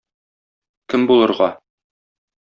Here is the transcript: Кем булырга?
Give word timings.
Кем 0.93 1.03
булырга? 1.11 1.49